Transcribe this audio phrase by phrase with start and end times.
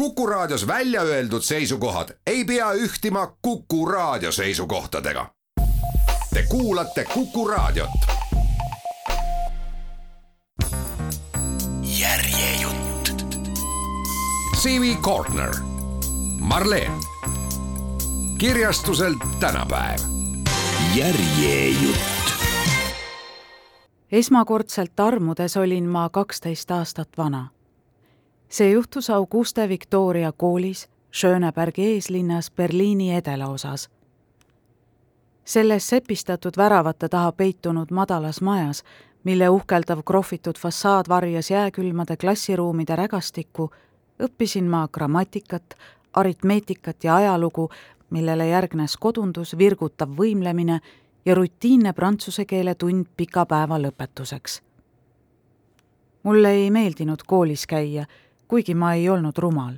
[0.00, 5.26] Kuku Raadios välja öeldud seisukohad ei pea ühtima Kuku Raadio seisukohtadega.
[6.34, 7.90] Te kuulate Kuku Raadiot.
[11.98, 13.26] järjejutt.
[14.56, 15.50] CV Corner,
[16.38, 16.92] Marleen,
[18.38, 20.00] kirjastuselt tänapäev.
[20.94, 22.00] järjejutt.
[24.12, 27.48] esmakordselt armudes olin ma kaksteist aastat vana
[28.50, 33.90] see juhtus Auguste Victoria koolis Schönebergi eeslinnas Berliini edelaosas.
[35.44, 38.84] selles sepistatud väravate taha peitunud madalas majas,
[39.24, 43.70] mille uhkeldav krohvitud fassaad varjas jääkülmade klassiruumide rägastikku,
[44.22, 45.74] õppisin ma grammatikat,
[46.12, 47.70] aritmeetikat ja ajalugu,
[48.10, 50.80] millele järgnes kodundus, virgutav võimlemine
[51.24, 54.62] ja rutiinne prantsuse keele tund pika päeva lõpetuseks.
[56.22, 58.06] mulle ei meeldinud koolis käia
[58.50, 59.74] kuigi ma ei olnud rumal.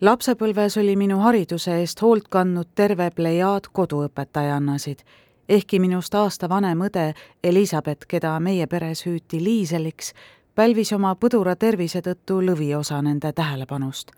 [0.00, 5.02] lapsepõlves oli minu hariduse eest hoolt kandnud terve plejaad koduõpetajannasid,
[5.48, 7.08] ehkki minust aasta vanem õde
[7.42, 10.12] Elizabeth, keda meie peres hüüti Liiseliks,
[10.54, 14.10] pälvis oma põdura tervise tõttu lõviosa nende tähelepanust.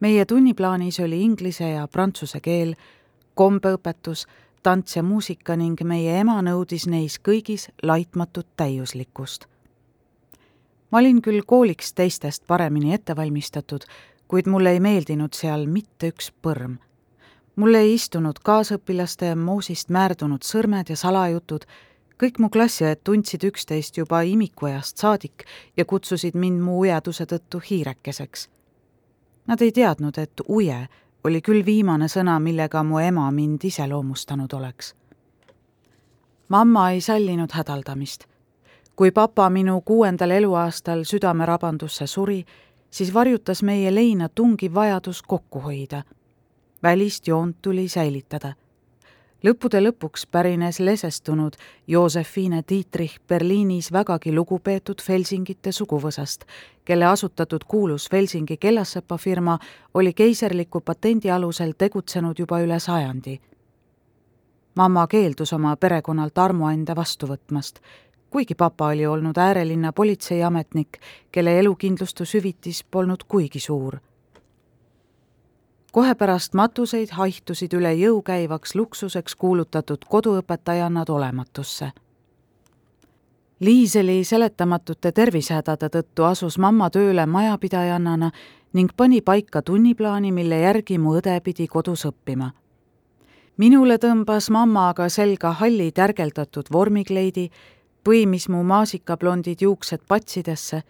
[0.00, 2.74] meie tunniplaanis oli inglise ja prantsuse keel,
[3.34, 4.26] kombeõpetus,
[4.62, 9.48] tants ja muusika ning meie ema nõudis neis kõigis laitmatut täiuslikkust
[10.90, 13.84] ma olin küll kooliks teistest paremini ette valmistatud,
[14.28, 16.78] kuid mulle ei meeldinud seal mitte üks põrm.
[17.56, 21.64] mulle ei istunud kaasõpilaste moosist määrdunud sõrmed ja salajutud,
[22.22, 25.44] kõik mu klassiõed tundsid üksteist juba imikuajast saadik
[25.76, 28.48] ja kutsusid mind mu ujeduse tõttu hiirekeseks.
[29.46, 30.88] Nad ei teadnud, et uje
[31.24, 34.94] oli küll viimane sõna, millega mu ema mind iseloomustanud oleks.
[36.48, 38.27] mamma ei sallinud hädaldamist
[38.98, 42.44] kui papa minu kuuendal eluaastal südamerabandusse suri,
[42.90, 46.02] siis varjutas meie leina tungiv vajadus kokku hoida.
[46.82, 48.52] välist joont tuli säilitada.
[49.46, 51.52] lõppude lõpuks pärines lesestunud
[51.86, 56.44] Josephine Dietrich Berliinis vägagi lugupeetud Felsingite suguvõsast,
[56.84, 59.58] kelle asutatud kuulus Felsingi kellasepafirma
[59.94, 63.40] oli keiserliku patendi alusel tegutsenud juba üle sajandi
[64.78, 67.80] mamma keeldus oma perekonnalt armuande vastu võtmast
[68.30, 70.88] kuigi papa oli olnud äärelinna politseiametnik,
[71.32, 73.96] kelle elukindlustushüvitis polnud kuigi suur.
[75.92, 81.90] kohe pärast matuseid haihtusid üle jõu käivaks luksuseks kuulutatud koduõpetajannad olematusse.
[83.60, 88.30] Liiseli seletamatute tervisehädade tõttu asus mamma tööle majapidajannana
[88.72, 92.52] ning pani paika tunniplaani, mille järgi mu õde pidi kodus õppima
[93.58, 97.48] minule tõmbas mamma aga selga halli tärgeldatud vormikleidi
[98.08, 100.82] põimis mu maasikablondid juuksed patsidesse,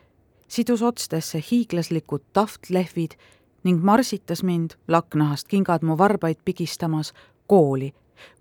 [0.48, 3.16] sidus otstesse hiiglaslikud tahvtlehvid
[3.64, 7.10] ning marsitas mind, lakknahast kingad mu varbaid pigistamas,
[7.46, 7.90] kooli,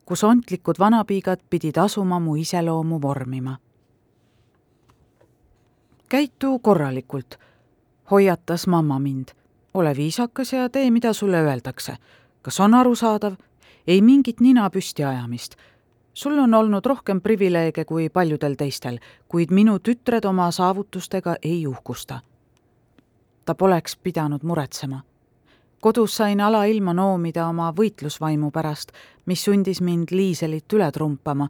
[0.05, 3.57] kus ontlikud vanapiigad pidid asuma mu iseloomu vormima.
[6.09, 7.39] käitu korralikult,
[8.11, 9.27] hoiatas mamma mind.
[9.73, 11.97] ole viisakas ja tee, mida sulle öeldakse.
[12.41, 13.33] kas on arusaadav?
[13.87, 15.55] ei mingit nina püsti ajamist
[16.17, 18.95] sul on olnud rohkem privileege kui paljudel teistel,
[19.29, 22.19] kuid minu tütred oma saavutustega ei uhkusta.
[23.45, 25.01] ta poleks pidanud muretsema.
[25.81, 28.91] kodus sain alailma noomida oma võitlusvaimu pärast,
[29.25, 31.49] mis sundis mind Liiselit üle trumpama,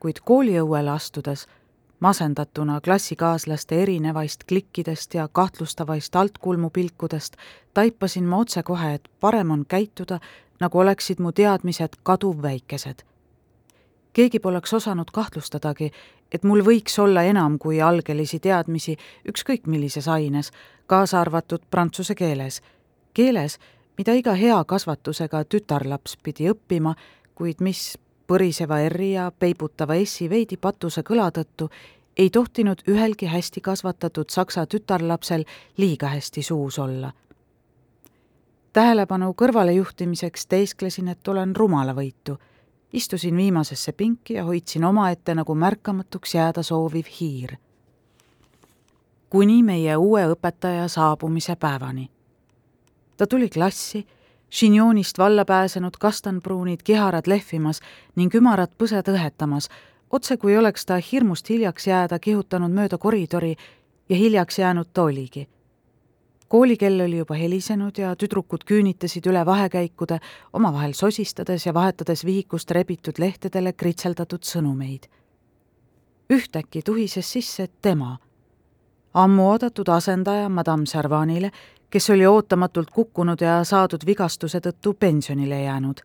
[0.00, 1.46] kuid kooliõuele astudes,
[2.00, 7.36] masendatuna klassikaaslaste erinevaist klikkidest ja kahtlustavaist altkulmupilkudest,
[7.74, 10.20] taipasin ma otsekohe, et parem on käituda,
[10.60, 13.04] nagu oleksid mu teadmised kaduvväikesed
[14.16, 15.90] keegi poleks osanud kahtlustadagi,
[16.32, 18.96] et mul võiks olla enam kui algelisi teadmisi
[19.28, 20.50] ükskõik millises aines,
[20.86, 22.62] kaasa arvatud prantsuse keeles.
[23.14, 23.58] keeles,
[23.98, 26.94] mida iga hea kasvatusega tütarlaps pidi õppima,
[27.34, 31.70] kuid mis põriseva R-i ja peibutava S-i veidi patuse kõla tõttu
[32.16, 35.44] ei tohtinud ühelgi hästi kasvatatud saksa tütarlapsel
[35.76, 37.12] liiga hästi suus olla.
[38.72, 42.38] tähelepanu kõrvalejuhtimiseks teesklesin, et olen rumalavõitu
[42.92, 47.56] istusin viimasesse pinki ja hoidsin omaette nagu märkamatuks jääda sooviv hiir.
[49.30, 52.10] kuni meie uue õpetaja saabumise päevani.
[53.16, 54.06] ta tuli klassi,
[54.50, 57.80] šinjoonist valla pääsenud kastanpruunid kiharad lehvimas
[58.16, 59.68] ning ümarad põsed õhetamas,
[60.10, 63.56] otse kui oleks ta hirmust hiljaks jääda kihutanud mööda koridori
[64.08, 65.48] ja hiljaks jäänud ta oligi
[66.48, 70.18] koolikell oli juba helisenud ja tüdrukud küünitasid üle vahekäikude,
[70.52, 75.08] omavahel sosistades ja vahetades vihikust rebitud lehtedele kritseldatud sõnumeid.
[76.30, 78.18] ühtäkki tuhises sisse tema,
[79.14, 81.50] ammu oodatud asendaja madame Servanile,
[81.90, 86.00] kes oli ootamatult kukkunud ja saadud vigastuse tõttu pensionile jäänud.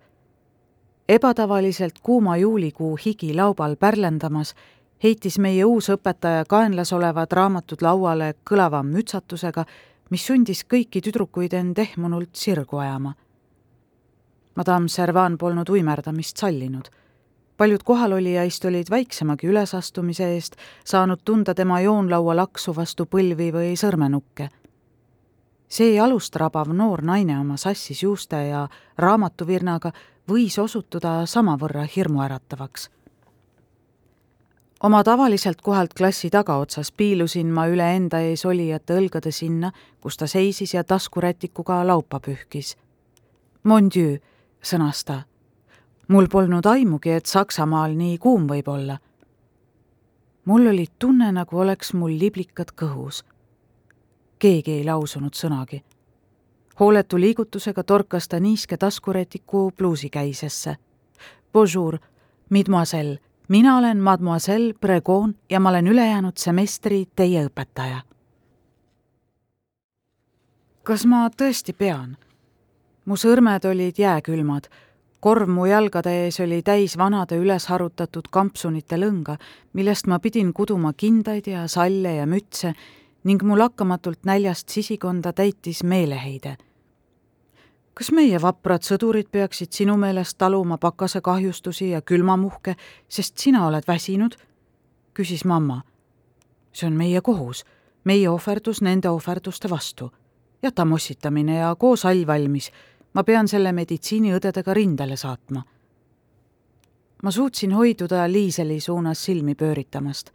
[1.10, 4.56] ebatavaliselt kuuma juulikuu higi laubal pärlendamas
[5.04, 9.66] heitis meie uus õpetaja kaenlas olevad raamatud lauale kõlava mütsatusega,
[10.12, 13.16] mis sundis kõiki tüdrukuid end ehmunult sirgu ajama.
[14.56, 16.92] Madame Servan polnud uimerdamist sallinud
[17.62, 20.56] paljud kohalolijaist olid väiksemagi ülesastumise eest
[20.86, 24.48] saanud tunda tema joonlaua laksu vastu põlvi või sõrmenukke.
[25.70, 28.68] see jalust rabav noor naine oma sassis juuste ja
[28.98, 29.92] raamatuvirnaga
[30.32, 32.90] võis osutuda samavõrra hirmuäratavaks.
[34.84, 40.28] Oma tavaliselt kohalt klassi tagaotsas piilusin ma üle enda ees olijate õlgade sinna, kus ta
[40.28, 42.78] seisis ja taskurätikuga laupa pühkis.
[43.64, 44.18] Mon Dieu,
[44.62, 45.22] sõnas ta
[46.12, 48.98] mul polnud aimugi, et Saksamaal nii kuum võib olla.
[50.46, 53.24] mul oli tunne, nagu oleks mul liblikad kõhus.
[54.40, 55.84] keegi ei lausunud sõnagi.
[56.80, 60.76] hooletu liigutusega torkas ta niiske taskuretiku pluusikäisesse.
[61.54, 62.00] Bonjour,
[62.50, 63.20] mademoiselle,
[63.52, 68.02] mina olen mademoiselle Bregon ja ma olen ülejäänud semestri teie õpetaja.
[70.84, 72.16] kas ma tõesti pean?
[73.06, 74.70] mu sõrmed olid jääkülmad
[75.20, 79.36] korv mu jalgade ees oli täis vanade üles harutatud kampsunite lõnga,
[79.74, 82.72] millest ma pidin kuduma kindaid ja salle ja mütse
[83.24, 86.56] ning mu lakkamatult näljast sisikonda täitis meeleheide.
[87.94, 92.76] Kas meie vaprad sõdurid peaksid sinu meelest taluma pakasekahjustusi ja külmamuhke,
[93.10, 94.36] sest sina oled väsinud?
[95.14, 95.82] küsis mamma.
[96.74, 97.66] see on meie kohus,
[98.04, 100.12] meie ohverdus nende ohverduste vastu.
[100.64, 102.72] jäta mossitamine ja koos hall valmis
[103.14, 105.64] ma pean selle meditsiiniõdedega rindele saatma.
[107.24, 110.32] ma suutsin hoiduda Liiseli suunas silmi pööritamast.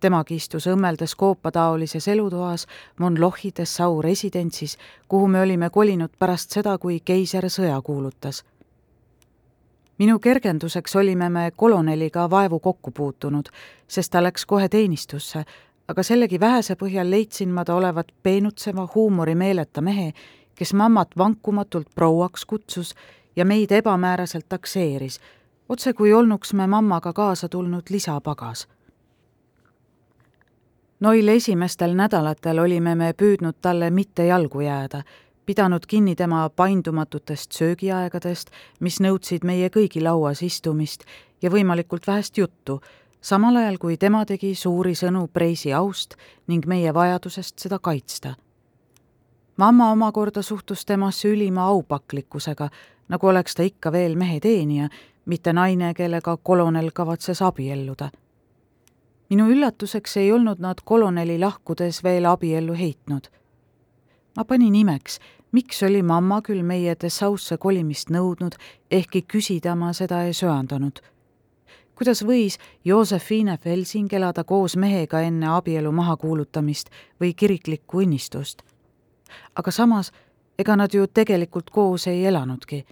[0.00, 2.66] Temagi istus õmmeldes koopataolises elutoas
[3.00, 4.78] Von Lochi Dessau residentsis,
[5.08, 8.44] kuhu me olime kolinud pärast seda, kui keiser sõja kuulutas.
[9.98, 13.48] minu kergenduseks olime me koloneliga vaevu kokku puutunud,
[13.88, 15.44] sest ta läks kohe teenistusse,
[15.88, 20.12] aga sellegi vähese põhjal leidsin ma ta olevat peenutseva huumorimeeleta mehe,
[20.54, 22.94] kes mammat vankumatult prouaks kutsus
[23.36, 25.20] ja meid ebamääraselt takseeris,
[25.68, 28.68] otse kui olnuks me mammaga kaasa tulnud lisapagas.
[31.06, 35.04] Noil esimestel nädalatel olime me püüdnud talle mitte jalgu jääda,
[35.46, 38.50] pidanud kinni tema paindumatutest söögiaegadest,
[38.80, 41.04] mis nõudsid meie kõigi lauas istumist
[41.42, 42.80] ja võimalikult vähest juttu,
[43.20, 46.18] samal ajal kui tema tegi suuri sõnu Preisi aust
[46.50, 48.34] ning meie vajadusest seda kaitsta
[49.56, 52.68] mamma omakorda suhtus temasse ülima aupaklikkusega,
[53.08, 54.88] nagu oleks ta ikka veel meheteenija,
[55.24, 58.10] mitte naine, kellega kolonel kavatses abielluda.
[59.30, 63.26] Minu üllatuseks ei olnud nad koloneli lahkudes veel abiellu heitnud.
[64.36, 65.18] ma panin imeks,
[65.52, 68.54] miks oli mamma küll meie Dessausse kolimist nõudnud,
[68.90, 71.00] ehkki küsida ma seda ei söandanud.
[71.94, 76.90] kuidas võis Josephine Felsing elada koos mehega enne abielu mahakuulutamist
[77.20, 78.62] või kiriklikku õnnistust?
[79.56, 80.12] aga samas
[80.58, 82.84] ega nad ju tegelikult koos ei elanudki.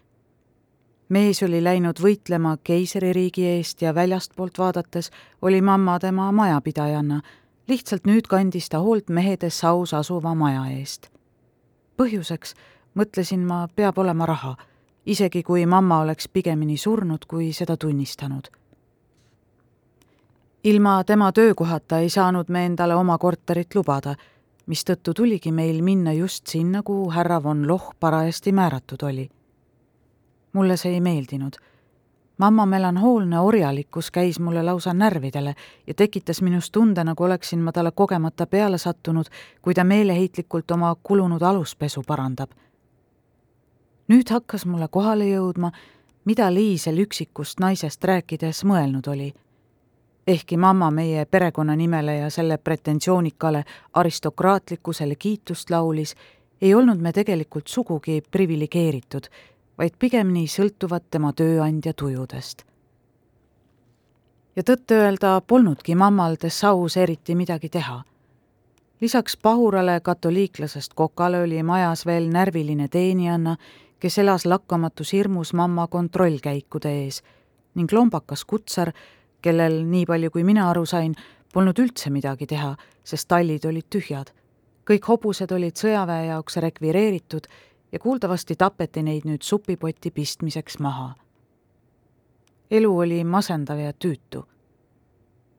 [1.09, 5.11] Mees oli läinud võitlema keisririigi eest ja väljastpoolt vaadates
[5.43, 7.21] oli mamma tema majapidajanna,
[7.69, 11.11] lihtsalt nüüd kandis ta hoolt mehedes saus asuva maja eest.
[11.97, 12.55] põhjuseks,
[12.95, 14.57] mõtlesin ma, peab olema raha,
[15.07, 18.49] isegi kui mamma oleks pigemini surnud, kui seda tunnistanud
[20.65, 24.15] ilma tema töökohata ei saanud me endale oma korterit lubada
[24.67, 29.29] mistõttu tuligi meil minna just sinna, kuhu härra von Loch parajasti määratud oli.
[30.55, 31.53] Mulle see ei meeldinud.
[32.39, 35.55] mamma melanhoolne orjalikkus käis mulle lausa närvidele
[35.87, 39.27] ja tekitas minus tunde, nagu oleksin ma talle kogemata peale sattunud,
[39.63, 42.51] kui ta meeleheitlikult oma kulunud aluspesu parandab.
[44.09, 45.73] nüüd hakkas mulle kohale jõudma,
[46.25, 49.35] mida Liisel üksikust naisest rääkides mõelnud oli
[50.27, 56.15] ehkki mamma meie perekonnanimele ja selle pretensioonikale aristokraatlikkusele kiitust laulis,
[56.63, 59.25] ei olnud me tegelikult sugugi priviligeeritud,
[59.79, 62.65] vaid pigemini sõltuvad tema tööandja tujudest.
[64.57, 68.03] ja tõtt-öelda polnudki mammal Dessaus eriti midagi teha.
[69.01, 73.57] lisaks pahurale katoliiklasest kokale oli majas veel närviline teenijanna,
[73.99, 77.23] kes elas lakkamatus hirmus mamma kontrollkäikude ees
[77.75, 78.93] ning lombakas kutsar,
[79.43, 81.15] kellel, nii palju kui mina aru sain,
[81.53, 84.31] polnud üldse midagi teha, sest tallid olid tühjad.
[84.85, 87.47] kõik hobused olid sõjaväe jaoks rekvireeritud
[87.95, 91.15] ja kuuldavasti tapeti neid nüüd supipotti pistmiseks maha.
[92.71, 94.43] elu oli masendav ja tüütu.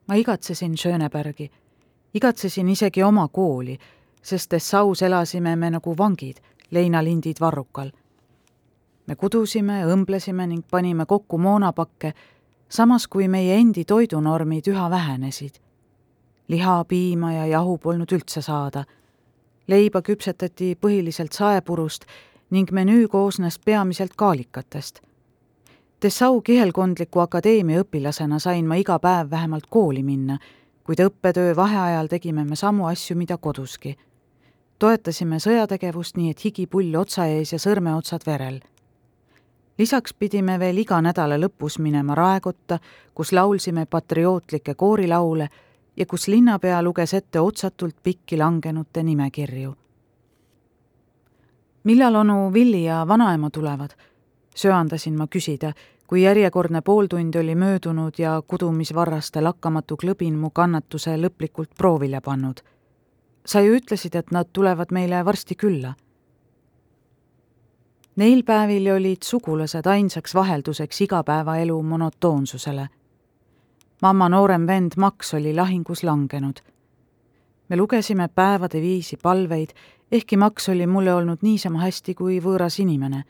[0.08, 1.50] ma igatsesin Schönebergi,
[2.14, 3.78] igatsesin isegi oma kooli,
[4.22, 6.36] sest Dessaus elasime me nagu vangid,
[6.70, 7.90] leinalindid varrukal.
[9.06, 12.12] me kudusime, õmblesime ning panime kokku moonapakke,
[12.68, 15.54] samas kui meie endi toidunormid üha vähenesid.
[16.48, 18.84] liha, piima ja jahu polnud üldse saada.
[19.66, 22.04] Leiba küpsetati põhiliselt saepurust
[22.50, 25.02] ning menüü koosnes peamiselt kaalikatest
[26.02, 30.36] Dessau kihelkondliku akadeemia õpilasena sain ma iga päev vähemalt kooli minna,
[30.84, 33.96] kuid õppetöö vaheajal tegime me samu asju, mida koduski.
[34.78, 38.60] toetasime sõjategevust nii, et higi pull otsa ees ja sõrmeotsad verel.
[39.78, 42.78] lisaks pidime veel iga nädala lõpus minema Raekotta,
[43.14, 45.48] kus laulsime patriootlikke koorilaule
[45.96, 49.74] ja kus linnapea luges ette otsatult pikki langenute nimekirju.
[51.84, 53.90] millal onu Villi ja vanaema tulevad?
[54.54, 55.72] söandasin ma küsida,
[56.06, 62.60] kui järjekordne pooltund oli möödunud ja kudumisvarraste lakkamatu klõbin mu kannatuse lõplikult proovile pannud.
[63.46, 65.94] sa ju ütlesid, et nad tulevad meile varsti külla.
[68.16, 72.88] Neil päevil olid sugulased ainsaks vahelduseks igapäevaelu monotoonsusele.
[74.02, 76.56] Mamma noorem vend Max oli lahingus langenud.
[77.68, 79.70] me lugesime päevade viisi palveid,
[80.12, 83.24] ehkki Max oli mulle olnud niisama hästi kui võõras inimene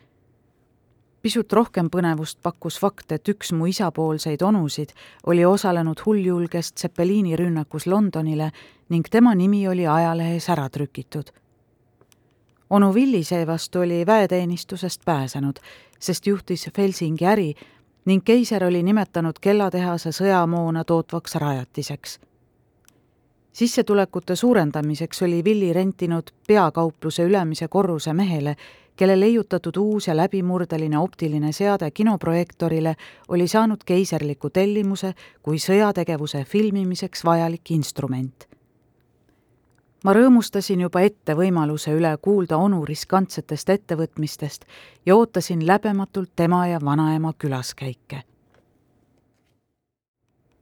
[1.26, 4.92] pisut rohkem põnevust pakkus fakt, et üks mu isapoolseid onusid
[5.26, 8.52] oli osalenud hulljulges Zeppeliini rünnakus Londonile
[8.94, 11.32] ning tema nimi oli ajalehes ära trükitud.
[12.70, 15.58] onu Villi seevastu oli väeteenistusest pääsenud,
[15.99, 17.54] sest juhtis Felsingi äri
[18.06, 22.18] ning keiser oli nimetanud kellatehase sõjamoona tootvaks rajatiseks
[23.56, 28.56] sissetulekute suurendamiseks oli Villi rentinud peakaupluse ülemise korruse mehele,
[28.96, 32.94] kelle leiutatud uus ja läbimurdeline optiline seade kinoprojektorile
[33.28, 38.48] oli saanud keiserliku tellimuse kui sõjategevuse filmimiseks vajalik instrument.
[40.06, 44.66] Ma rõõmustasin juba ette võimaluse üle kuulda onu riskantsetest ettevõtmistest
[45.06, 48.22] ja ootasin läbematult tema ja vanaema külaskäike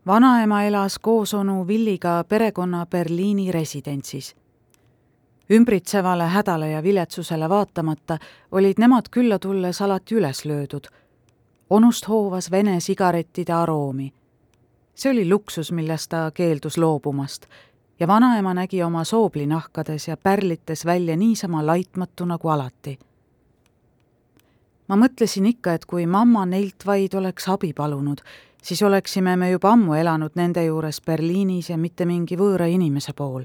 [0.07, 4.35] vanaema elas koos onu Villiga perekonna Berliini residentsis
[5.51, 8.19] ümbritsevale hädale ja viletsusele vaatamata
[8.53, 10.85] olid nemad külla tulles alati üles löödud.
[11.71, 14.13] onust hoovas Vene sigarettide aroomi.
[14.95, 17.47] see oli luksus, millest ta keeldus loobumast
[18.01, 22.99] ja vanaema nägi oma sooblinahkades ja pärlites välja niisama laitmatu nagu alati.
[24.89, 28.21] ma mõtlesin ikka, et kui mamma neilt vaid oleks abi palunud,
[28.63, 33.45] siis oleksime me juba ammu elanud nende juures Berliinis ja mitte mingi võõra inimese pool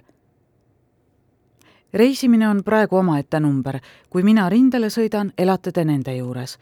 [1.94, 3.79] reisimine on praegu omaette number,
[4.10, 6.58] kui mina rindele sõidan, elate te nende juures,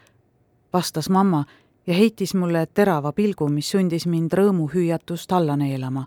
[0.72, 1.44] vastas mamma
[1.86, 6.06] ja heitis mulle terava pilgu, mis sundis mind rõõmuhüüatust alla neelama.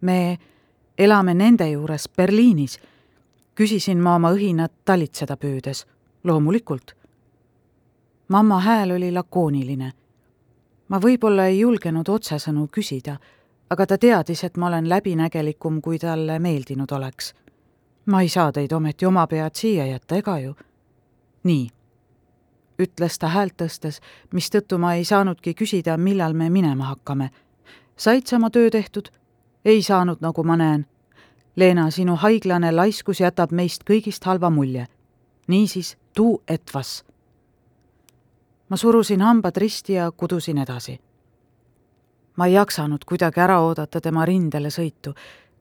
[0.00, 0.38] me
[0.98, 2.78] elame nende juures Berliinis,
[3.54, 5.86] küsisin ma oma õhinat talitseda püüdes.
[6.24, 6.96] loomulikult.
[8.28, 9.92] mamma hääl oli lakooniline.
[10.88, 13.16] ma võib-olla ei julgenud otsesõnu küsida,
[13.70, 17.34] aga ta teadis, et ma olen läbinägelikum, kui talle meeldinud oleks
[18.06, 20.54] ma ei saa teid ometi oma pead siia jätta, ega ju?
[21.44, 21.68] nii,
[22.80, 24.00] ütles ta häält tõstes,
[24.32, 27.30] mistõttu ma ei saanudki küsida, millal me minema hakkame.
[27.96, 29.08] said sa oma töö tehtud?
[29.64, 30.86] Ei saanud, nagu ma näen.
[31.56, 34.86] Leena, sinu haiglane laiskus jätab meist kõigist halva mulje.
[35.46, 37.04] niisiis, tuu et vas.
[38.68, 41.00] ma surusin hambad risti ja kudusin edasi.
[42.36, 45.14] ma ei jaksanud kuidagi ära oodata tema rindele sõitu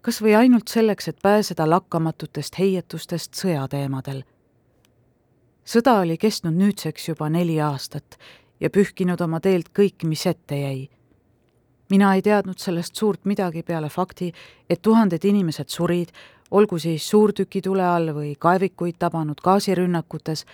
[0.04, 4.24] kas või ainult selleks, et pääseda lakkamatutest heietustest sõjateemadel.
[5.66, 8.18] sõda oli kestnud nüüdseks juba neli aastat
[8.60, 10.90] ja pühkinud oma teelt kõik, mis ette jäi.
[11.90, 14.34] Mina ei teadnud sellest suurt midagi peale fakti,
[14.70, 16.10] et tuhanded inimesed surid,
[16.52, 20.46] olgu siis suurtükitule all või kaevikuid tabanud gaasirünnakutes,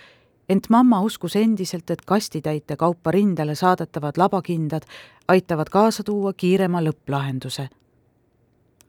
[0.48, 4.82] ent mamma uskus endiselt, et kastitäite kaupa rindele saadetavad labakindad
[5.28, 7.68] aitavad kaasa tuua kiirema lõpplahenduse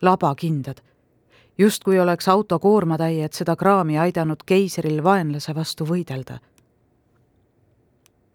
[0.02, 0.78] labakindad.
[1.58, 6.40] justkui oleks auto koormatäied seda kraami aidanud keisril vaenlase vastu võidelda.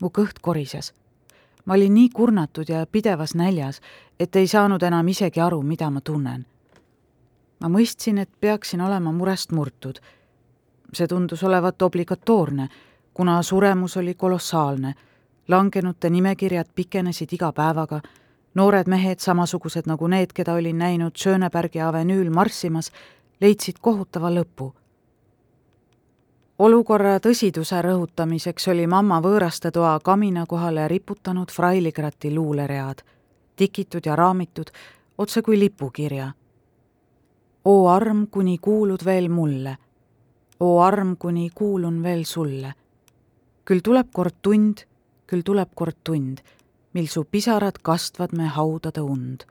[0.01, 0.95] mu kõht korises.
[1.67, 3.81] Ma olin nii kurnatud ja pidevas näljas,
[4.21, 6.47] et ei saanud enam isegi aru, mida ma tunnen.
[7.61, 9.99] ma mõistsin, et peaksin olema murest murtud.
[10.93, 12.69] see tundus olevat obligatoorne,
[13.15, 14.95] kuna suremus oli kolossaalne
[15.49, 18.01] langenute nimekirjad pikenesid iga päevaga
[18.55, 22.91] noored mehed, samasugused nagu need, keda olin näinud Schönebergi avenüül marssimas,
[23.41, 24.73] leidsid kohutava lõpu.
[26.59, 33.03] Olukorra tõsiduse rõhutamiseks oli mamma võõrastetoa kamina kohale riputanud Freiligrati luuleread,
[33.57, 34.71] tikitud ja raamitud,
[35.19, 36.33] otse kui lipukirja.
[37.65, 39.77] oo arm, kuni kuulud veel mulle
[40.61, 42.75] oo arm, kuni kuulun veel sulle.
[43.65, 44.87] küll tuleb kord tund,
[45.27, 46.39] küll tuleb kord tund,
[46.93, 49.47] mil su pisarad kastvad me haudade und.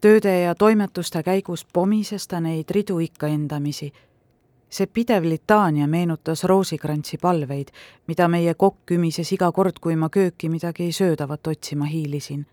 [0.00, 3.92] tööde ja toimetuste käigus pomises ta neid ridu ikka endamisi
[4.76, 7.68] see pidev litaania meenutas Roosikrantsi palveid,
[8.06, 12.46] mida meie kokk kümises iga kord, kui ma kööki midagi söödavat otsima hiilisin.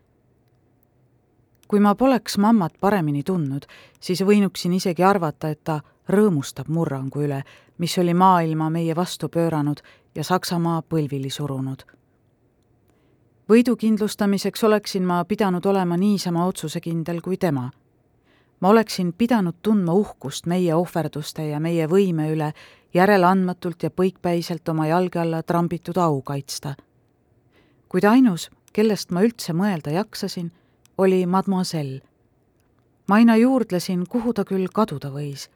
[1.67, 3.65] kui ma poleks mammat paremini tundnud,
[3.99, 7.41] siis võinuksin isegi arvata, et ta rõõmustab murrangu üle,
[7.77, 9.81] mis oli maailma meie vastu pööranud
[10.15, 11.83] ja Saksamaa põlvili surunud.
[13.49, 17.71] võidu kindlustamiseks oleksin ma pidanud olema niisama otsusekindel kui tema
[18.63, 22.53] ma oleksin pidanud tundma uhkust meie ohverduste ja meie võime üle
[22.95, 26.75] järeleandmatult ja põikpäiselt oma jalge alla trambitud au kaitsta.
[27.89, 30.51] kuid ainus, kellest ma üldse mõelda jaksasin,
[30.97, 32.01] oli mademoiselle.
[33.07, 35.49] ma aina juurdlesin, kuhu ta küll kaduda võis.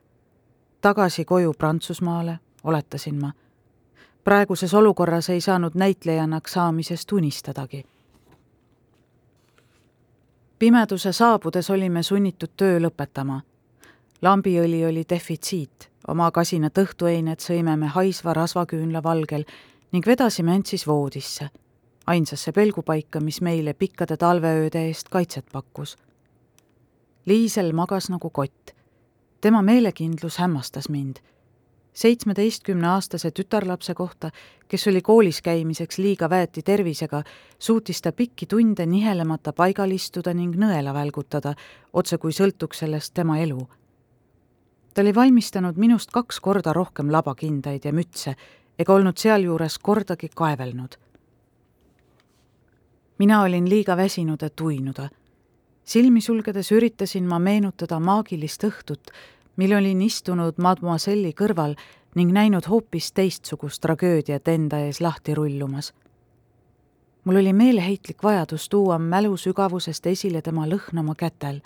[0.81, 3.31] tagasi koju Prantsusmaale, oletasin ma.
[4.23, 7.85] praeguses olukorras ei saanud näitlejannaks saamisest unistadagi
[10.59, 13.41] pimeduse saabudes olime sunnitud töö lõpetama.
[14.21, 19.45] lambiõli oli defitsiit, oma kasinat õhtueinet sõime me haisva rasvaküünla valgel
[19.91, 21.49] ning vedasime end siis voodisse,
[22.07, 25.97] ainsasse pelgupaika, mis meile pikkade talveööde eest kaitset pakkus.
[27.25, 28.71] Liisel magas nagu kott.
[29.41, 31.17] tema meelekindlus hämmastas mind
[31.97, 34.29] seitsmeteistkümneaastase tütarlapse kohta,
[34.67, 37.23] kes oli koolis käimiseks liiga väeti tervisega,
[37.59, 41.55] suutis ta pikki tunde nihelemata paigal istuda ning nõela välgutada,
[41.93, 43.67] otse kui sõltuks sellest tema elu.
[44.93, 48.35] ta oli valmistanud minust kaks korda rohkem labakindaid ja mütse
[48.79, 50.97] ega olnud sealjuures kordagi kaevelnud.
[53.17, 55.09] mina olin liiga väsinud, et uinuda.
[55.83, 59.11] silmi sulgedes üritasin ma meenutada maagilist õhtut,
[59.57, 61.75] mil olin istunud mademoiselle'i kõrval
[62.15, 65.93] ning näinud hoopis teistsugust tragöödiat enda ees lahti rullumas.
[67.23, 71.61] mul oli meeleheitlik vajadus tuua mälu sügavusest esile tema lõhn oma kätel,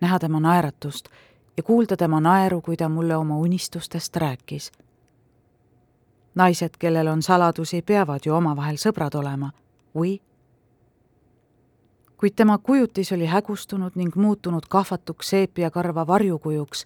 [0.00, 1.08] näha tema naeratust
[1.56, 4.72] ja kuulda tema naeru, kui ta mulle oma unistustest rääkis.
[6.34, 9.52] naised, kellel on saladusi, peavad ju omavahel sõbrad olema,
[9.94, 10.20] või?
[12.16, 16.84] kuid tema kujutis oli hägustunud ning muutunud kahvatuks seepiakarva varjukujuks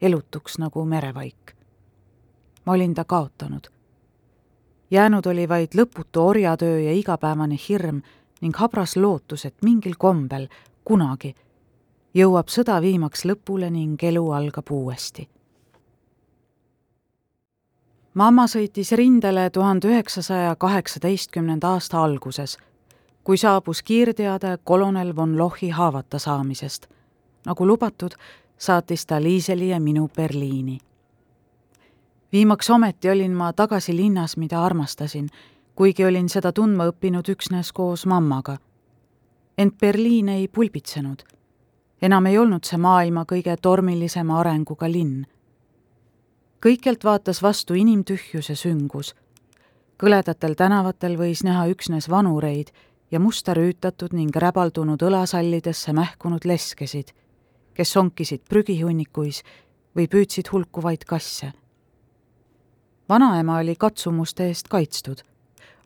[0.00, 1.54] elutuks nagu merevaik.
[2.64, 3.66] ma olin ta kaotanud.
[4.90, 8.02] jäänud oli vaid lõputu orjatöö ja igapäevane hirm
[8.40, 10.48] ning habras lootus, et mingil kombel
[10.84, 11.34] kunagi
[12.14, 15.28] jõuab sõda viimaks lõpule ning elu algab uuesti.
[18.14, 22.58] mamma sõitis rindele tuhande üheksasaja kaheksateistkümnenda aasta alguses,
[23.24, 26.88] kui saabus kiirteade kolonel von Lochi haavata saamisest.
[27.46, 28.14] nagu lubatud,
[28.58, 30.78] saatis ta Liiseli ja minu Berliini.
[32.32, 35.28] viimaks ometi olin ma tagasi linnas, mida armastasin,
[35.74, 38.56] kuigi olin seda tundma õppinud üksnes koos mammaga.
[39.58, 41.22] ent Berliin ei pulbitsenud.
[42.02, 45.26] enam ei olnud see maailma kõige tormilisema arenguga linn.
[46.66, 49.14] kõikjalt vaatas vastu inimtühjus ja süngus.
[50.02, 52.68] kõledatel tänavatel võis näha üksnes vanureid
[53.10, 57.17] ja musta rüütatud ning räbaldunud õlasallidesse mähkunud leskesid
[57.78, 59.44] kes sonkisid prügihunnikuis
[59.96, 61.52] või püüdsid hulkuvaid kasse.
[63.08, 65.22] vanaema oli katsumuste eest kaitstud.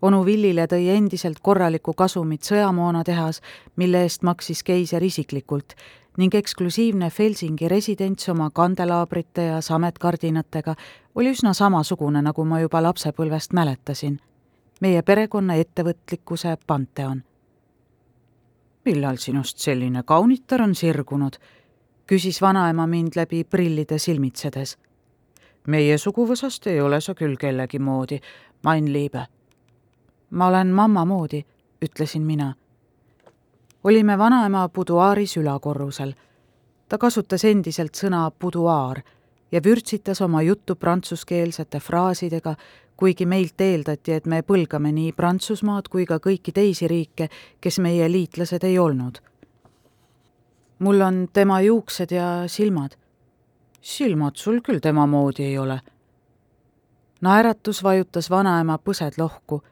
[0.02, 3.42] onu Villile tõi endiselt korralikku kasumit sõjamoonatehas,
[3.76, 5.76] mille eest maksis keiser isiklikult
[6.16, 10.74] ning eksklusiivne Felsingi residents oma kandelaabrite ja sametkardinatega
[11.14, 14.20] oli üsna samasugune, nagu ma juba lapsepõlvest mäletasin.
[14.80, 17.22] meie perekonna ettevõtlikkuse panteon.
[18.84, 21.36] millal sinust selline kaunitar on sirgunud?
[22.06, 24.78] Küsis vanaema mind läbi prillide silmitsedes.
[25.66, 28.20] meie suguvõsast ei ole sa küll kellegi moodi,
[28.64, 29.26] mein liibe.
[30.30, 31.44] ma olen mamma moodi,
[31.82, 32.54] ütlesin mina.
[33.84, 36.12] olime vanaema buduaaris ülakorrusel.
[36.88, 39.02] ta kasutas endiselt sõna buduaar
[39.52, 42.54] ja vürtsitas oma juttu prantsuskeelsete fraasidega,
[42.96, 47.28] kuigi meilt eeldati, et me põlgame nii Prantsusmaad kui ka kõiki teisi riike,
[47.60, 49.18] kes meie liitlased ei olnud
[50.82, 52.90] mul on tema juuksed ja silmad.
[53.80, 55.80] silmad sul küll tema moodi ei ole.
[57.20, 59.62] naeratus vajutas vanaema põsed lohku.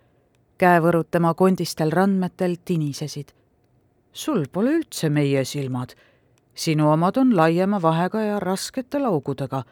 [0.58, 3.32] käevõrud tema kondistel randmetel tinisesid.
[4.12, 5.94] sul pole üldse meie silmad.
[6.54, 9.64] sinu omad on laiema vahega ja raskete laugudega.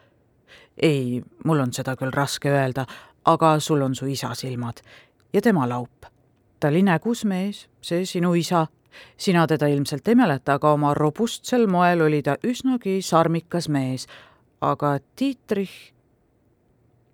[0.81, 2.85] ei, mul on seda küll raske öelda,
[3.25, 4.81] aga sul on su isa silmad
[5.33, 6.05] ja tema laup.
[6.59, 8.67] ta oli nägus mees, see sinu isa
[9.17, 14.07] sina teda ilmselt ei mäleta, aga oma robustsel moel oli ta üsnagi sarmikas mees,
[14.61, 15.93] aga Dietrich,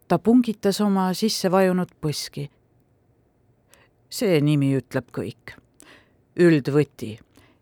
[0.08, 2.50] ta pungitas oma sisse vajunud põski.
[4.10, 5.58] see nimi ütleb kõik.
[6.40, 7.18] üldvõti,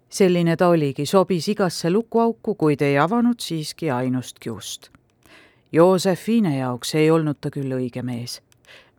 [0.10, 4.89] selline ta oligi, sobis igasse lukuauku, kuid ei avanud siiski ainustki ust.
[5.71, 8.41] Joosefine jaoks ei olnud ta küll õige mees.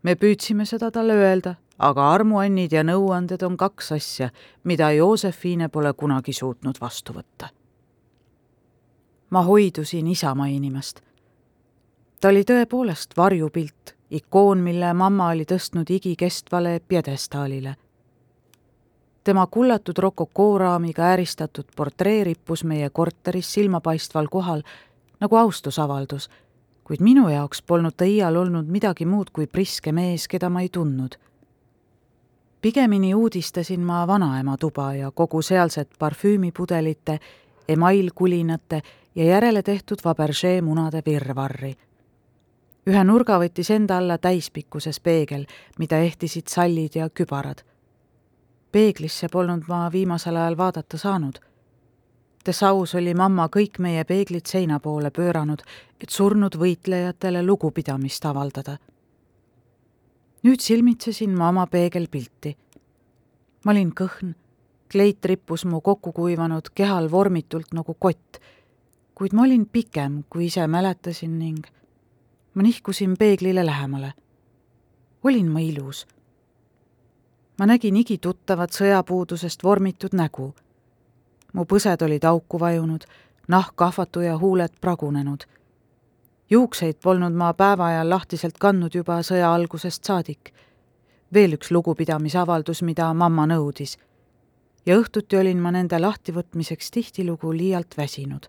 [0.02, 4.30] me püüdsime seda talle öelda, aga armuannid ja nõuanded on kaks asja,
[4.64, 7.50] mida Joosefine pole kunagi suutnud vastu võtta
[9.34, 11.00] ma hoidusin isa mainimast.
[12.20, 17.74] ta oli tõepoolest varjupilt, ikoon, mille mamma oli tõstnud igikestvale pjedestaalile.
[19.24, 24.62] tema kullatud rokokooraamiga ääristatud portree rippus meie korteris silmapaistval kohal
[25.20, 26.30] nagu austusavaldus,
[26.84, 30.68] kuid minu jaoks polnud ta iial olnud midagi muud kui priske mees, keda ma ei
[30.68, 31.18] tundnud
[32.64, 37.18] pigemini uudistasin ma vanaema tuba ja kogu sealset parfüümipudelite,
[37.68, 38.82] emailkulinate
[39.14, 41.74] ja järele tehtud Fabergé munade virvarri.
[42.86, 45.44] ühe nurga võttis enda alla täispikkuses peegel,
[45.78, 47.60] mida ehtisid sallid ja kübarad.
[48.72, 51.38] peeglisse polnud ma viimasel ajal vaadata saanud.
[52.46, 55.60] Dessaus oli mamma kõik meie peeglid seina poole pööranud,
[56.00, 58.78] et surnud võitlejatele lugupidamist avaldada.
[60.44, 62.56] Nüüd silmitsesin ma oma peegelpilti.
[63.64, 64.34] ma olin kõhn,
[64.92, 68.40] kleit rippus mu kokkukuivanud kehal vormitult nagu kott
[69.14, 71.62] kuid ma olin pikem, kui ise mäletasin ning
[72.54, 74.12] ma nihkusin peeglile lähemale.
[75.24, 76.06] olin ma ilus?
[77.58, 80.54] ma nägin igituttavat sõjapuudusest vormitud nägu.
[81.52, 83.04] mu põsed olid auku vajunud,
[83.48, 85.44] nahk kahvatu ja huuled pragunenud.
[86.50, 90.52] Juukseid polnud ma päeva ajal lahtiselt kandnud juba sõja algusest saadik.
[91.34, 93.98] veel üks lugupidamisavaldus, mida mamma nõudis.
[94.86, 98.48] ja õhtuti olin ma nende lahtivõtmiseks tihtilugu liialt väsinud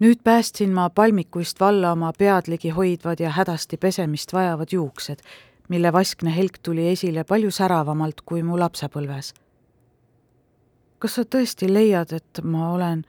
[0.00, 5.20] nüüd päästsin ma palmikuist valla oma pead ligi hoidvad ja hädasti pesemist vajavad juuksed,
[5.68, 9.34] mille vaskne helk tuli esile palju säravamalt kui mu lapsepõlves.
[10.98, 13.04] kas sa tõesti leiad, et ma olen?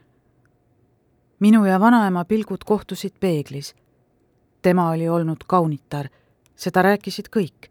[1.41, 3.75] Minu ja vanaema pilgud kohtusid peeglis.
[4.61, 6.09] tema oli olnud kaunitar,
[6.55, 7.69] seda rääkisid kõik.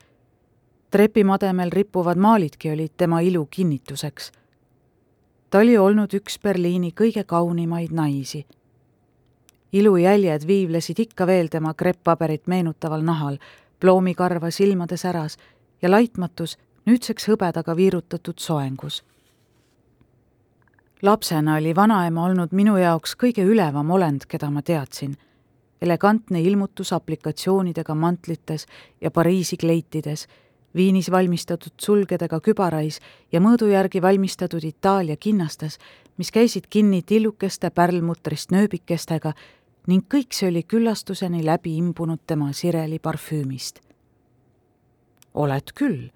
[0.90, 4.32] trepimademel rippuvad maalidki olid tema ilu kinnituseks.
[5.50, 8.46] ta oli olnud üks Berliini kõige kaunimaid naisi
[9.72, 13.38] ilujäljed viivlesid ikka veel tema krepppaberit meenutaval nahal,
[13.80, 15.38] ploomikarva silmade säras
[15.82, 19.04] ja laitmatus nüüdseks hõbedaga viirutatud soengus.
[21.02, 25.16] Lapsena oli vanaema olnud minu jaoks kõige ülevam olend, keda ma teadsin.
[25.82, 28.66] elegantne ilmutus aplikatsioonidega mantlites
[29.00, 30.26] ja Pariisi kleitides,
[30.76, 33.00] Viinis valmistatud sulgedega kübarais
[33.32, 35.78] ja mõõdu järgi valmistatud Itaalia kinnastes,
[36.16, 39.32] mis käisid kinni tillukeste pärlmutrist nööbikestega
[39.86, 43.80] ning kõik see oli küllastuseni läbi imbunud tema sireli parfüümist.
[45.34, 46.10] oled küll,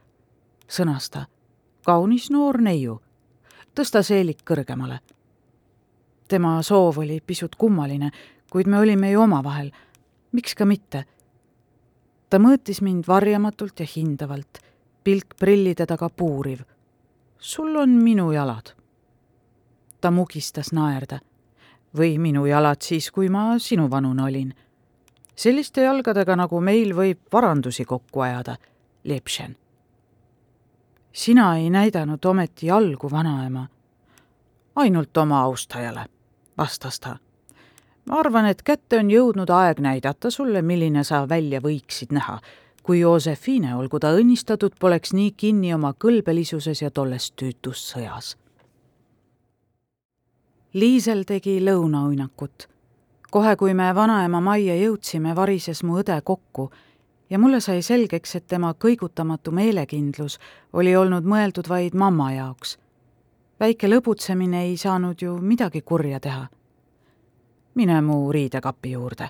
[0.68, 1.26] sõnas ta,
[1.86, 3.00] kaunis noor neiu.
[3.74, 4.98] Tõsta seelik kõrgemale.
[6.28, 8.10] tema soov oli pisut kummaline,
[8.50, 9.70] kuid me olime ju omavahel,
[10.32, 11.04] miks ka mitte.
[12.30, 14.58] ta mõõtis mind varjamatult ja hindavalt,
[15.04, 16.60] pilk prillide taga puuriv.
[17.38, 18.72] sul on minu jalad.
[20.00, 21.20] ta mugistas naerda
[21.96, 24.54] või minu jalad siis, kui ma sinuvanune olin.
[25.36, 28.56] selliste jalgadega, nagu meil, võib varandusi kokku ajada,
[29.04, 29.56] Lepšen.
[31.14, 33.66] Sina ei näidanud ometi jalgu, vanaema.
[34.76, 36.06] ainult oma austajale,
[36.58, 37.16] vastas ta.
[38.04, 42.40] ma arvan, et kätte on jõudnud aeg näidata sulle, milline sa välja võiksid näha,
[42.82, 48.34] kui Josephine, olgu ta õnnistatud, poleks nii kinni oma kõlbelisuses ja tolles tüütus sõjas
[50.74, 52.68] Liisel tegi lõunauinakut.
[53.30, 56.70] kohe, kui me vanaema majja jõudsime, varises mu õde kokku
[57.34, 60.36] ja mulle sai selgeks, et tema kõigutamatu meelekindlus
[60.72, 62.78] oli olnud mõeldud vaid mamma jaoks.
[63.60, 66.46] väike lõbutsemine ei saanud ju midagi kurja teha.
[67.74, 69.28] mine mu riidekapi juurde.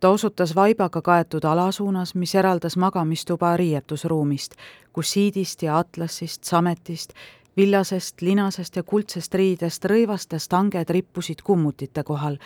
[0.00, 4.54] ta osutas vaibaga kaetud ala suunas, mis eraldas magamistuba riietusruumist,
[4.92, 7.12] kus siidist ja atlassist, sametist
[7.56, 12.38] villasest, linasest ja kuldsest riidest rõivastest hanged rippusid kummutite kohal,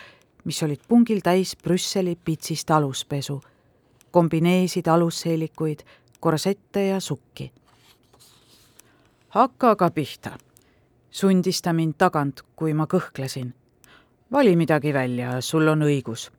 [0.43, 3.41] mis olid pungil täis Brüsseli pitsist aluspesu,
[4.11, 5.79] kombineesid alusseelikuid,
[6.19, 7.51] korsette ja sukki.
[9.29, 10.31] hakka aga pihta,
[11.11, 13.53] sundis ta mind tagant, kui ma kõhklesin.
[14.31, 16.31] vali midagi välja, sul on õigus.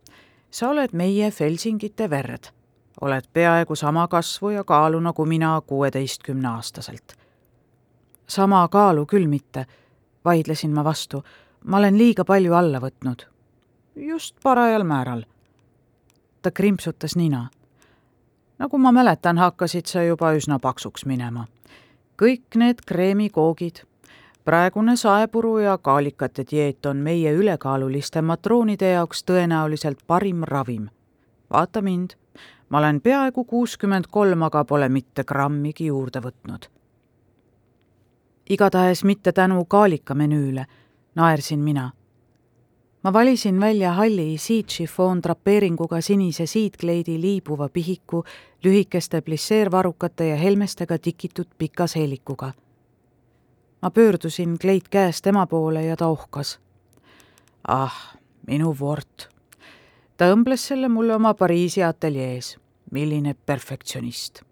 [0.50, 2.52] sa oled meie Felsingite verd
[3.00, 7.20] oled peaaegu sama kasvu ja kaalu nagu mina kuueteistkümneaastaselt
[8.30, 9.66] sama kaalu küll mitte,
[10.24, 11.24] vaidlesin ma vastu.
[11.64, 13.26] ma olen liiga palju alla võtnud.
[13.96, 15.24] just parajal määral.
[16.42, 17.48] ta krimpsutas nina.
[18.60, 21.46] Nagu ma mäletan, hakkasid sa juba üsna paksuks minema.
[22.20, 23.82] kõik need kreemikoogid,
[24.44, 30.90] praegune saepuru ja kaalikate dieet on meie ülekaaluliste matroonide jaoks tõenäoliselt parim ravim.
[31.50, 32.10] vaata mind,
[32.68, 36.68] ma olen peaaegu kuuskümmend kolm, aga pole mitte grammigi juurde võtnud.
[38.50, 40.66] igatahes mitte tänu kaalikamenüüle,
[41.14, 41.90] naersin mina
[43.02, 48.24] ma valisin välja halli siidšifoon drapeeringuga sinise siidkleidi liibuva pihiku,
[48.64, 52.52] lühikeste plisseervarrukate ja helmestega tikitud pika seelikuga.
[53.82, 56.60] ma pöördusin kleit käes tema poole ja ta ohkas.
[57.68, 58.14] ah,
[58.46, 59.28] minu Wort.
[60.16, 62.58] ta õmbles selle mulle oma Pariisi ateljees.
[62.90, 64.42] milline perfektsionist.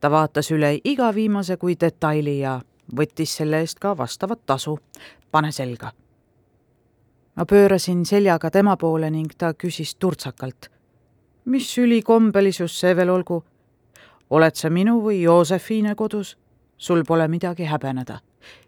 [0.00, 2.60] ta vaatas üle iga viimase kui detaili ja
[2.96, 4.78] võttis selle eest ka vastavat tasu.
[5.30, 5.92] pane selga
[7.36, 10.70] ma pöörasin seljaga tema poole ning ta küsis turtsakalt.
[11.44, 13.44] mis ülikombelisus see veel olgu?
[14.30, 16.36] oled sa minu või Joosefine kodus?
[16.78, 18.20] sul pole midagi häbeneda.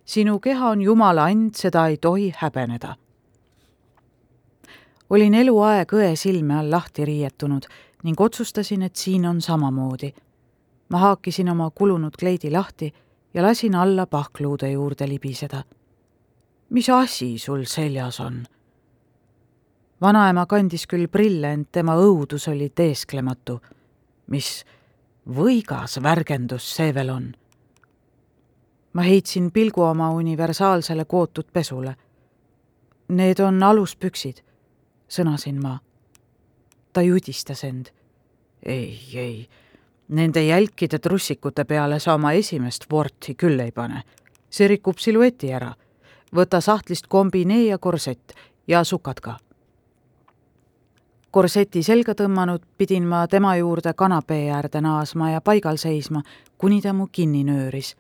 [0.05, 2.97] sinu keha on Jumala and, seda ei tohi häbeneda.
[5.11, 7.67] olin eluaeg õe silme all lahti riietunud
[8.03, 10.15] ning otsustasin, et siin on samamoodi.
[10.89, 12.95] ma haakisin oma kulunud kleidi lahti
[13.35, 15.65] ja lasin alla pahkluude juurde libiseda.
[16.71, 18.47] mis asi sul seljas on?
[20.01, 23.61] Vanaema kandis küll prille, ent tema õudus oli teesklematu.
[24.29, 24.65] mis
[25.29, 27.35] võigas värgendus see veel on?
[28.93, 31.95] ma heitsin pilgu oma universaalsele kootud pesule.
[33.09, 34.43] Need on aluspüksid,
[35.09, 35.79] sõnasin ma.
[36.93, 37.87] ta judistas end.
[38.63, 39.49] ei, ei,
[40.09, 44.03] nende jälkide trussikute peale sa oma esimest vorti küll ei pane.
[44.51, 45.75] see rikub silueti ära.
[46.35, 48.33] võta sahtlist kombinee ja korsett
[48.67, 49.39] ja sukad ka
[51.31, 56.23] korseti selga tõmmanud, pidin ma tema juurde kanapee äärde naasma ja paigal seisma,
[56.59, 57.97] kuni ta mu kinni nööris.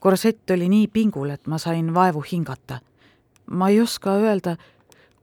[0.00, 2.80] korsett oli nii pingul, et ma sain vaevu hingata.
[3.50, 4.56] ma ei oska öelda,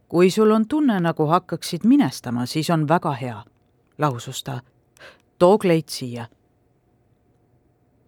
[0.08, 3.44] kui sul on tunne, nagu hakkaksid minestama, siis on väga hea,
[3.98, 4.62] lausus ta.
[5.40, 6.26] too kleit siia.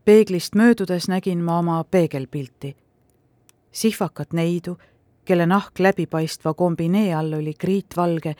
[0.05, 2.75] peeglist möödudes nägin ma oma peegelpilti.
[3.71, 4.77] sihvakat neidu,
[5.25, 8.35] kelle nahk läbipaistva kombinee all oli kriitvalge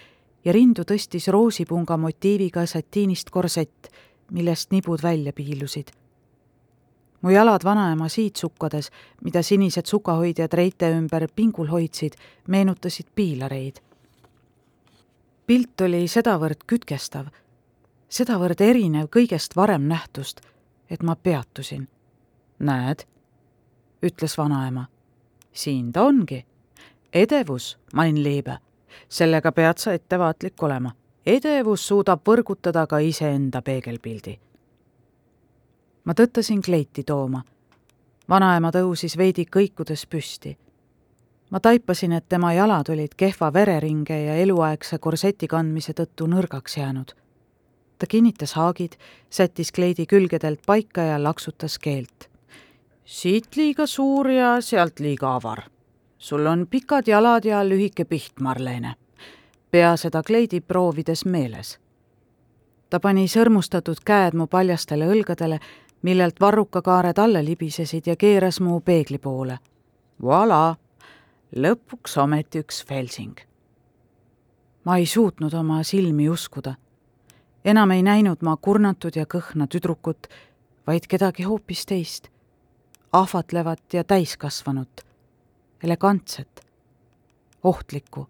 [0.46, 3.88] ja rindu tõstis roosipunga motiiviga satiinist korsett,
[4.32, 5.92] millest nibud välja piilusid.
[7.22, 8.90] mu jalad vanaema siidsukkades,
[9.24, 12.14] mida sinised sukahoidjad reite ümber pingul hoidsid,
[12.48, 13.80] meenutasid piilareid.
[15.46, 17.26] pilt oli sedavõrd kütkestav,
[18.10, 20.42] sedavõrd erinev kõigest varem nähtust,
[20.90, 21.88] et ma peatusin.
[22.60, 23.06] näed,
[24.02, 24.86] ütles vanaema.
[25.54, 26.46] siin ta ongi.
[27.14, 28.58] edevus, mein Liebe
[29.10, 30.92] sellega pead sa ettevaatlik olema.
[31.26, 34.40] edevus suudab võrgutada ka iseenda peegelpildi.
[36.04, 37.44] ma tõttasin kleiti tooma.
[38.30, 40.58] vanaema tõusis veidi kõikudes püsti.
[41.50, 47.12] ma taipasin, et tema jalad olid kehva vereringe ja eluaegse korseti kandmise tõttu nõrgaks jäänud.
[47.98, 48.96] ta kinnitas haagid,
[49.30, 52.30] sättis kleidi külgedelt paika ja laksutas keelt.
[53.06, 55.64] siit liiga suur ja sealt liiga avar
[56.22, 58.96] sul on pikad jalad ja lühike piht, Marlene.
[59.72, 61.80] pea seda kleidi proovides meeles.
[62.90, 65.60] ta pani sõrmustatud käed mu paljastele õlgadele,
[66.02, 69.58] millelt varrukakaared alla libisesid ja keeras mu peegli poole.
[70.22, 70.76] Voila,
[71.56, 73.38] lõpuks ometi üks Felsing.
[74.84, 76.76] ma ei suutnud oma silmi uskuda.
[77.66, 80.28] enam ei näinud ma kurnatud ja kõhna tüdrukut,
[80.88, 82.28] vaid kedagi hoopis teist,
[83.12, 85.11] ahvatlevat ja täiskasvanut
[85.84, 86.62] elegantset,
[87.64, 88.28] ohtlikku.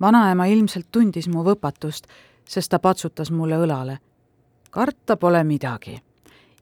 [0.00, 2.06] vanaema ilmselt tundis mu võpatust,
[2.48, 3.98] sest ta patsutas mulle õlale.
[4.70, 6.02] karta pole midagi.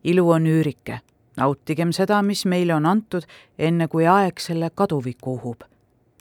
[0.04, 1.00] ilu on üürike,
[1.36, 3.22] nautigem seda, mis meile on antud,
[3.58, 5.62] enne kui aeg selle kaduviku uhub.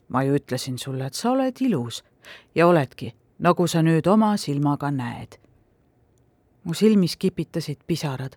[0.07, 2.03] ma ju ütlesin sulle, et sa oled ilus
[2.55, 5.39] ja oledki, nagu sa nüüd oma silmaga näed.
[6.63, 8.35] mu silmis kipitasid pisarad.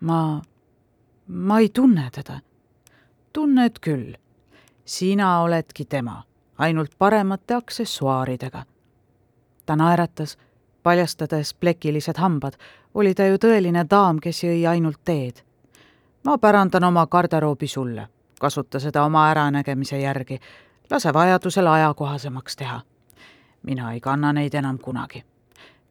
[0.00, 0.42] ma,
[1.26, 2.40] ma ei tunne teda
[3.38, 4.14] tunned küll.
[4.84, 6.22] sina oledki tema,
[6.58, 8.64] ainult paremate aksessuaaridega.
[9.66, 10.38] ta naeratas,
[10.82, 12.52] paljastades plekilised hambad,
[12.94, 15.42] oli ta ju tõeline daam, kes jõi ainult teed.
[16.24, 18.08] ma pärandan oma garderoobi sulle,
[18.40, 20.40] kasuta seda oma äranägemise järgi,
[20.90, 22.80] lase vajadusel ajakohasemaks teha.
[23.62, 25.24] mina ei kanna neid enam kunagi.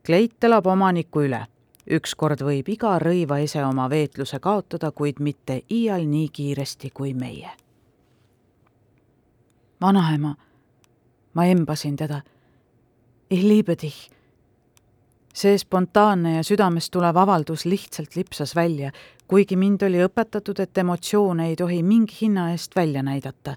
[0.06, 1.48] kleit elab omanikku üle
[1.91, 7.50] ükskord võib iga rõivaese oma veetluse kaotada, kuid mitte iial nii kiiresti kui meie.
[9.82, 10.36] vanaema,
[11.34, 12.21] ma embasin teda.
[13.30, 14.10] Dich.
[15.34, 18.91] see spontaanne ja südamest tulev avaldus lihtsalt lipsas välja,
[19.28, 23.56] kuigi mind oli õpetatud, et emotsioone ei tohi mingi hinna eest välja näidata.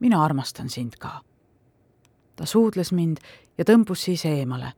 [0.00, 1.20] mina armastan sind ka.
[2.36, 3.16] ta suudles mind
[3.58, 4.72] ja tõmbus siis eemale.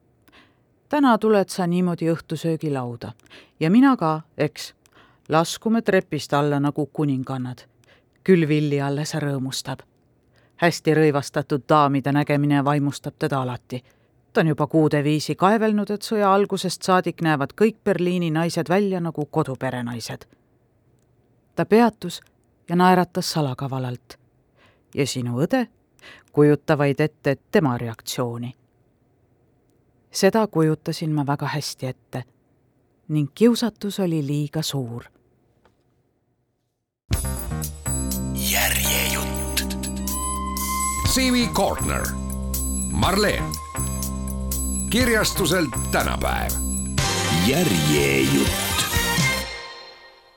[0.95, 3.13] Täna tuled sa niimoodi õhtusöögilauda
[3.61, 4.75] ja mina ka, eks.
[5.29, 7.59] laskume trepist alla nagu kuningannad.
[8.25, 9.83] küll Villi alles rõõmustab
[10.57, 13.85] hästi rõivastatud daamide nägemine vaimustab teda alati.
[14.33, 19.01] ta on juba kuude viisi kaevelnud, et sõja algusest saadik näevad kõik Berliini naised välja
[19.01, 20.25] nagu koduperenaised.
[21.55, 22.21] ta peatus
[22.69, 24.19] ja naeratas salakavalalt.
[24.95, 25.67] ja sinu õde,
[26.33, 28.55] kujuta vaid ette tema reaktsiooni.
[30.15, 32.25] Seda kujutasin ma väga hästi ette
[33.09, 35.05] ning kiusatus oli liiga suur
[41.15, 42.03] Siimi Kortner,
[42.91, 43.45] Marleen.
[44.91, 46.53] kirjastuselt tänapäev.
[47.47, 48.84] järjejutt